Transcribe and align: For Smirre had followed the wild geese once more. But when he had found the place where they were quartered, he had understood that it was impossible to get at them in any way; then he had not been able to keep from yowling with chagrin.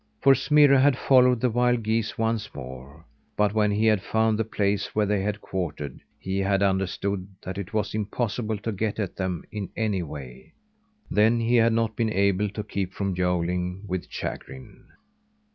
For 0.19 0.33
Smirre 0.33 0.79
had 0.79 0.97
followed 0.97 1.41
the 1.41 1.51
wild 1.51 1.83
geese 1.83 2.17
once 2.17 2.55
more. 2.55 3.05
But 3.37 3.53
when 3.53 3.69
he 3.69 3.85
had 3.85 4.01
found 4.01 4.39
the 4.39 4.43
place 4.43 4.95
where 4.95 5.05
they 5.05 5.23
were 5.23 5.33
quartered, 5.33 6.01
he 6.17 6.39
had 6.39 6.63
understood 6.63 7.27
that 7.43 7.59
it 7.59 7.71
was 7.71 7.93
impossible 7.93 8.57
to 8.57 8.71
get 8.71 8.99
at 8.99 9.15
them 9.17 9.43
in 9.51 9.69
any 9.77 10.01
way; 10.01 10.53
then 11.11 11.39
he 11.39 11.55
had 11.57 11.73
not 11.73 11.95
been 11.95 12.11
able 12.11 12.49
to 12.49 12.63
keep 12.63 12.93
from 12.93 13.13
yowling 13.13 13.83
with 13.85 14.07
chagrin. 14.09 14.85